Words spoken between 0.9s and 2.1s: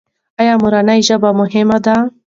ژبه مهمه ده؟